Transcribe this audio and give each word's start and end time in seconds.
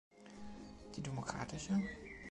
Die 0.95 1.03
Demokratische? 1.03 1.79